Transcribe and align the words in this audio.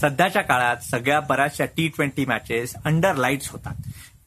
सध्याच्या 0.00 0.42
काळात 0.42 0.76
सगळ्या 0.76 1.20
बऱ्याचशा 1.20 1.64
T 1.64 1.88
twenty 1.88 2.24
matches 2.24 2.74
under 2.84 3.14
lights 3.14 3.48
होतात. 3.50 3.74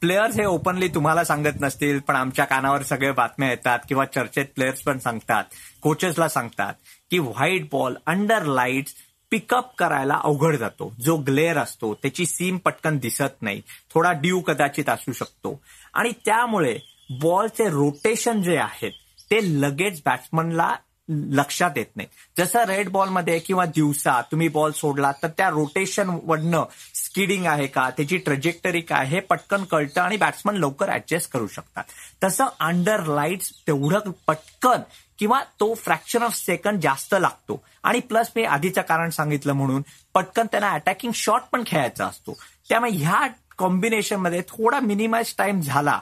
प्लेयर्स 0.02 0.36
हे 0.36 0.46
ओपनली 0.46 0.88
तुम्हाला 0.88 1.24
सांगत 1.24 1.62
नसतील 1.62 2.00
पण 2.00 2.16
आमच्या 2.16 2.46
कानावर 2.46 2.84
सगळे 2.84 3.12
बातम्या 3.12 3.50
येतात 3.50 3.80
किंवा 3.88 4.06
चर्चेत 4.06 4.46
प्लेयर्स 4.56 4.82
पण 4.82 5.00
सांगतात 5.00 5.44
कोचेसला 5.82 6.30
सांगतात 6.30 6.74
की 7.12 7.20
white 7.20 7.68
ball 7.72 7.96
under 8.06 8.46
lights 8.46 8.94
pick up 9.32 9.76
करायला 9.76 10.20
अवघड 10.24 10.56
जातो. 10.56 10.94
जो 11.00 11.16
ग्लेअर 11.18 11.58
असतो 11.58 11.94
त्याची 11.94 12.26
सीम 12.26 12.58
पटकन 12.58 12.98
दिसत 12.98 13.42
नाही. 13.42 13.62
थोडा 13.94 14.12
ड्यू 14.12 14.40
कदाचित 14.40 14.90
असू 14.90 15.12
शकतो. 15.12 15.62
आणि 15.94 16.12
त्यामुळे 16.26 16.78
बॉलचे 17.22 17.70
रोटेशन 17.70 18.42
जे 18.42 18.58
आहेत 18.58 18.92
ते 19.32 19.62
लगेच 19.62 20.02
बॅट्समनला 20.06 20.76
लक्षात 21.10 21.72
येत 21.76 21.86
नाही. 21.96 22.08
जसं 22.38 22.64
रेड 22.64 22.90
बॉलमध्ये 22.90 23.40
किंवा 23.40 23.66
दिवसा 23.66 24.22
तुम्ही 24.22 24.48
बॉल 24.48 24.72
सोडला 24.72 25.12
तर 25.24 25.28
त्या 25.28 25.50
रोटेशन 25.50 26.10
वडनं 26.24 26.64
स्किडिंग 26.96 27.46
आहे 27.46 27.68
का 27.68 27.90
त्याची 27.90 28.18
ट्रजेक्टरी 28.18 28.82
काय 28.82 29.06
हे 29.06 29.20
पटकन 29.20 29.64
कळतं 29.64 30.02
आणि 30.02 30.18
बॅट्समन 30.18 30.56
लवकर 30.56 30.92
ऍडजस्ट 30.92 31.32
करू 31.32 31.48
शकतात. 31.48 31.84
तसं 32.24 32.46
अंडर 32.60 33.06
लाईट्स 33.06 33.52
तेवढं 33.68 34.12
पटकन 34.28 34.82
किंवा 35.20 35.44
तो 35.60 35.74
फ्रॅक्शन 35.74 36.24
ऑफ 36.24 36.36
सेकंड 36.36 36.80
जास्त 36.80 37.16
लागतो. 37.20 37.64
आणि 37.84 38.00
प्लस 38.00 38.32
मी 38.36 38.44
आधीचं 38.44 38.82
कारण 38.82 39.10
सांगितलं 39.10 39.54
म्हणून 39.54 39.84
पटकन 40.14 40.46
त्यांना 40.46 40.70
अटॅकिंग 40.70 41.12
शॉट 41.16 41.42
पण 41.52 41.64
खेळायचा 41.68 42.06
असतो. 42.06 42.38
त्यामुळे 42.70 42.92
ह्या 42.92 43.28
कॉम्बिनेशनमध्ये 43.58 44.42
थोडा 44.42 44.80
मिनिमाइज 44.80 45.34
टाइम 45.38 45.62
झाला 45.62 46.00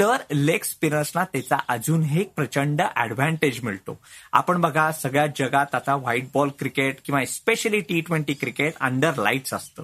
तर 0.00 0.16
लेग 0.32 0.62
स्पिनर्सना 0.64 1.24
त्याचा 1.24 1.56
अजूनही 1.68 2.24
प्रचंड 2.24 2.82
ऍडव्हान्टेज 2.96 3.60
मिळतो. 3.62 3.98
आपण 4.32 4.60
बघा 4.60 4.92
सगळ्या 4.92 5.26
जगात 5.26 5.74
आता 5.74 5.96
व्हाईट 5.96 6.24
बॉल 6.34 6.48
क्रिकेट 6.58 6.96
किंवा 7.04 7.24
specially 7.24 7.80
T 7.80 8.00
twenty 8.00 8.34
cricket 8.34 8.72
under 8.80 9.12
lights 9.18 9.54
असतं. 9.54 9.82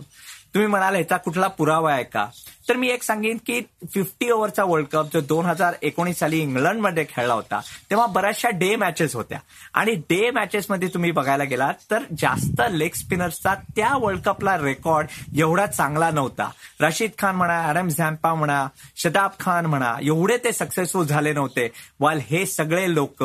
तुम्ही 0.55 0.69
म्हणाल 0.69 0.95
ह्याचा 0.95 1.17
कुठला 1.17 1.47
पुरावा 1.49 1.93
आहे 1.93 2.05
का? 2.05 2.27
तर 2.69 2.77
मी 2.77 2.89
एक 2.89 3.03
सांगेन 3.03 3.37
की 3.47 3.61
फिफ्टी 3.95 4.31
ओव्हरचा 4.31 4.65
वर्ल्ड 4.65 4.89
कप 4.89 5.07
जो 5.13 5.21
दोन 5.21 5.47
हजार 5.47 5.75
एकोणीस 5.83 6.19
साली 6.19 6.39
इंग्लंडमध्ये 6.41 7.05
खेळला 7.05 7.35
होता 7.35 7.61
तेव्हा 7.91 8.07
बऱ्याचशा 8.07 8.51
डे 8.51 8.77
मॅचेस 8.77 9.15
होत्या. 9.15 9.39
आणि 9.75 9.95
डे 10.11 10.31
मॅचेसमध्ये 10.31 10.89
तुम्ही 10.89 11.11
बघायला 11.11 11.45
गेलात 11.45 11.75
तर 11.91 12.03
जास्त 12.19 12.63
लेग 12.71 12.95
स्पिनर्सचा 12.95 13.55
त्या 13.77 13.97
वर्ल्ड 13.97 14.23
कपला 14.23 14.57
रेकॉर्ड 14.59 15.39
एवढा 15.39 15.67
चांगला 15.67 16.11
नव्हता. 16.11 16.51
रशीद 16.81 17.11
खान 17.19 17.37
म्हणा 17.37 17.61
ॲडम 17.63 17.89
झॅम्पा 17.89 18.35
म्हणा 18.35 18.67
शदाब 18.97 19.31
खान 19.41 19.67
म्हणा 19.67 19.95
एवढे 20.03 20.37
ते 20.37 20.53
सक्सेसफुल 20.53 21.07
झाले 21.07 21.33
नव्हते. 21.33 21.69
वाल 22.01 22.21
हे 22.31 22.47
सगळे 22.47 22.95
लोक 22.95 23.25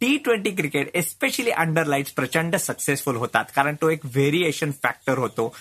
T 0.00 0.16
twenty 0.16 0.50
cricket 0.50 0.90
especially 0.94 1.50
under 1.50 1.84
lights 1.84 2.12
प्रचंड 2.12 2.56
सक्सेसफुल 2.56 3.16
होतात. 3.16 3.44
कारण 3.56 3.76
तो 3.82 3.90
एक 3.90 4.00
व्हेरिएशन 4.04 4.70
फॅक्टर 4.82 5.18
होतो. 5.18 5.54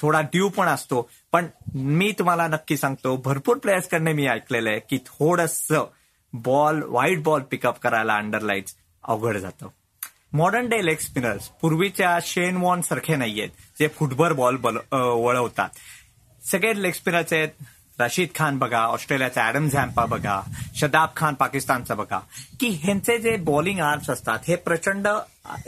थोडा 0.00 0.20
ड्यू 0.20 0.48
पण 0.48 0.66
असतो. 0.66 1.08
पण 1.32 1.46
मी 1.74 2.10
तुम्हाला 2.18 2.46
नक्की 2.46 2.76
सांगतो 2.76 3.16
भरपूर 3.16 3.56
प्लेयर्स 3.56 3.86
प्लेयर्सकडनं 3.86 4.16
मी 4.16 4.26
ऐकलेलं 4.26 4.70
आहे 4.70 4.80
की 4.90 4.98
थोडस 5.06 5.66
ball 6.32 6.82
white 6.86 7.22
ball 7.22 7.40
pick up 7.50 7.78
करायला 7.80 8.16
अंडर 8.16 8.40
लाईट्स 8.40 8.74
अवघड 9.04 9.36
जातं. 9.36 9.68
मॉडर्न 10.32 10.68
डे 10.68 10.84
लेग 10.86 10.96
स्पिनर्स 10.96 11.48
पूर्वीच्या 11.60 12.18
शेन 12.22 12.56
वॉन 12.56 12.80
सारखे 12.80 13.16
नाहीयेत 13.16 13.48
जे 13.78 13.88
फुटबॉल 13.88 14.56
बॉल 14.56 14.76
वळवतात. 14.92 15.68
सगळे 16.42 16.82
लेग 16.82 16.92
स्पिनर्स 16.92 17.32
आहेत. 17.32 17.48
रशीद 17.98 18.28
खान 18.34 18.58
बघा 18.58 18.78
ऑस्ट्रेलियाचा 18.78 19.46
ऍडम 19.48 19.68
झॅम्पा 19.68 20.04
बघा 20.06 20.40
शदाब 20.76 21.08
खान 21.16 21.34
पाकिस्तानचा 21.34 21.94
बघा. 21.94 22.18
की 22.60 22.68
ह्यांचे 22.82 23.18
जे 23.18 23.36
बॉलिंग 23.36 23.80
आर्म्स 23.80 24.10
असतात 24.10 24.38
हे 24.48 24.56
प्रचंड 24.56 25.08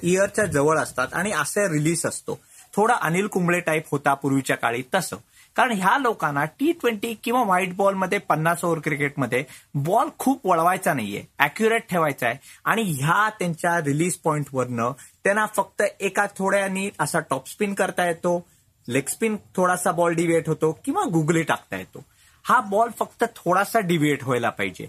इयरच्या 0.02 0.44
जवळ 0.46 0.78
असतात 0.78 1.08
आणि 1.12 1.32
असे 1.32 1.66
रिलीज 1.72 2.06
असतो. 2.06 2.38
थोडा 2.76 2.94
अनिल 2.94 3.26
कुंबळे 3.26 3.60
टाईप 3.60 3.84
होता 3.90 4.14
पूर्वीच्या 4.14 4.56
काळी 4.56 4.82
तसं. 4.94 5.16
कारण 5.56 5.72
ह्या 5.72 5.96
लोकांना 5.98 6.44
टी 6.44 6.72
ट्वेंटी 6.72 7.14
किंवा 7.24 7.42
व्हाईट 7.42 7.74
बॉलमध्ये 7.76 8.18
पन्नास 8.18 8.64
ओव्हर 8.64 8.80
क्रिकेटमध्ये 8.84 9.44
बॉल 9.74 10.08
खूप 10.18 10.46
वळवायचा 10.46 10.94
नाहीये. 10.94 11.22
अॅक्युरेट 11.38 11.88
ठेवायचा 11.90 12.26
आहे. 12.26 12.36
आणि 12.64 12.82
ह्या 12.82 13.28
त्यांच्या 13.38 13.78
रिलीज 13.78 14.16
पॉईंटवरनं 14.16 14.92
त्यांना 15.24 15.46
फक्त 15.46 15.82
एका 16.00 16.26
थोड्यानी 16.38 16.90
असा 16.98 17.20
टॉप 17.20 17.48
स्पिन 17.48 17.74
करता 17.74 18.06
येतो 18.06 18.46
लेग 18.88 19.08
स्पिन 19.08 19.36
थोडासा 19.56 19.92
बॉल 19.92 20.14
डिव्हिएट 20.14 20.48
होतो 20.48 20.78
किंवा 20.84 21.02
गुगली 21.12 21.42
टाकता 21.42 21.76
येतो. 21.76 22.04
हा 22.44 22.60
बॉल 22.60 22.90
फक्त 22.98 23.24
थोडासा 23.36 23.80
डिव्हिएट 23.80 24.24
व्हायला 24.24 24.50
पाहिजे. 24.50 24.86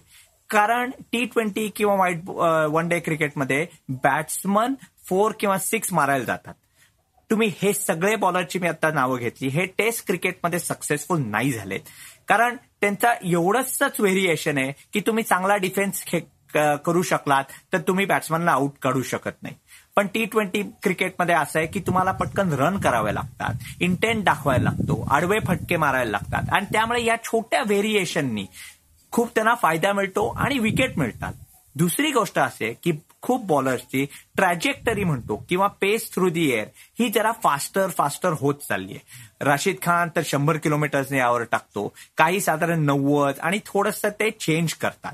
कारण 0.50 0.92
टी 1.12 1.26
ट्वेंटी 1.26 1.68
किंवा 1.68 1.96
व्हाईट 1.96 2.30
वन 2.70 2.88
डे 2.88 3.00
क्रिकेटमध्ये 3.00 3.66
बॅट्समन 3.90 4.74
फोर 5.10 5.32
किंवा 5.40 5.58
सिक्स 5.58 5.94
मारायला 5.94 6.24
जातात. 6.24 6.54
तुम्ही 7.30 7.52
हे 7.62 7.74
सगळे 7.74 8.16
बॉलरची 8.16 8.60
मी 8.60 8.68
आता 8.68 8.92
नावं 8.92 9.18
घेतली. 9.18 9.48
हे 9.48 9.66
टेस्ट 9.78 10.06
क्रिकेटमध्ये 10.08 10.60
सक्सेसफुल 10.60 11.22
नाही 11.26 11.52
झालेत. 11.52 11.80
कारण 12.28 12.56
त्यांचा 12.82 13.14
एवढंच 13.24 13.78
व्हेरिएशन 14.00 14.58
आहे 14.58 14.72
की 14.94 15.00
तुम्ही 15.00 15.24
चांगला 15.24 15.56
डिफेन्स 15.58 16.04
करू 16.86 17.02
शकलात 17.02 17.44
तर 17.74 17.78
तुम्ही 17.78 18.06
बॅट्समॅनला 18.06 18.52
आउट 18.52 18.78
काढू 18.82 19.02
शकत 19.02 19.44
नाही. 19.44 19.56
पण 19.96 20.08
टी 20.08 20.26
ट्वेंटी 20.26 20.62
क्रिकेटमध्ये 20.84 21.36
असं 21.36 21.60
आहे 21.60 21.68
की 21.68 21.80
तुम्हाला 21.80 22.12
पटकन 22.12 22.54
रन 22.54 22.78
करावे 22.80 23.14
लागतात. 23.14 23.54
इंटेंट 23.80 24.24
दाखवायला 24.24 24.64
लागतो. 24.64 25.02
आडवे 25.12 25.40
फटके 25.48 25.78
मारायला 25.78 26.12
लागतात. 26.12 26.54
आणि 26.54 26.66
त्यामुळे 26.74 27.04
या 27.04 27.16
छोट्या 27.24 27.62
व्हेरिएशननी 27.68 28.46
खूप 29.12 29.30
त्यांना 29.36 29.56
फायदा 29.56 29.94
मिळतो 29.94 30.28
आणि 30.38 30.60
विकेट 30.60 30.98
मिळतात. 30.98 31.34
दुसरी 31.76 32.12
गोष्ट 32.12 32.40
असे 32.40 32.74
की 32.84 32.92
खूप 33.26 33.46
बॉलर्सची 33.46 34.06
ट्रॅजेक्टरी 34.36 35.04
म्हणतो 35.04 35.36
किंवा 35.50 35.68
पेस 35.82 36.10
थ्रू 36.14 36.30
दी 36.30 36.50
एअर 36.52 36.68
ही 37.00 37.10
जरा 37.10 37.32
फास्टर 37.44 37.90
फास्टर 37.90 38.34
होत 38.40 38.56
चालली 38.70 38.94
आहे 38.94 39.46
राशीद 39.46 39.76
खान 39.82 40.10
तर 40.16 40.22
शंभर 40.26 40.58
किलोमीटर्सने 40.58 41.18
यावर 41.18 41.44
टाकतो. 41.44 41.88
काही 42.18 42.42
साधारण 42.42 42.86
नव्वद 42.86 43.40
आणि 43.40 43.60
थोडंसं 43.66 44.10
ते 44.20 44.30
चेंज 44.32 44.74
करतात. 44.74 45.14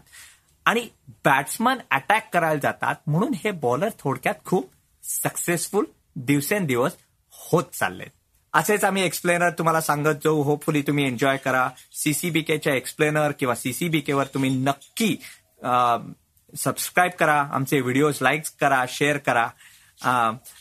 आणि 0.66 0.88
बॅट्समन 1.26 1.78
अटॅक 1.92 2.30
करायला 2.34 2.60
जातात 2.64 2.96
म्हणून 3.08 3.34
हे 3.44 3.52
बॉलर 3.52 3.90
थोडक्यात 4.00 4.46
खूप 4.46 4.70
सक्सेसफुल 5.04 5.86
दिवसेंदिवस 6.16 6.96
होत 7.34 7.64
चाललेत. 7.74 8.10
असेच 8.54 8.84
आम्ही 8.84 9.04
एक्सप्लेनर 9.04 9.50
तुम्हाला 9.50 9.82
सांगत 9.82 10.24
जाऊ. 10.24 10.42
होपफुली 10.44 10.82
तुम्ही 10.82 11.06
एन्जॉय 11.06 11.38
करा. 11.38 11.68
सीसीबीकेच्या 11.92 12.74
एक्सप्लेनर 12.74 13.32
किंवा 13.32 13.56
सीसीबीकेवर 13.56 14.26
तुम्ही 14.34 14.50
नक्की 14.50 15.16
सबस्क्राईब 16.58 17.12
करा 17.20 17.42
आमचे 17.54 17.82
व्हिडिओज 17.82 18.18
लाईक 18.22 18.42
करा 18.62 18.86
शेअर 18.90 19.18
करा. 19.18 19.48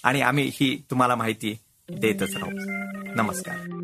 आणि 0.05 0.21
आम्ही 0.21 0.51
ही 0.55 0.85
तुम्हाला 0.91 1.15
माहिती 1.15 1.59
देतच 1.89 2.37
राहू. 2.37 2.51
नमस्कार. 3.15 3.80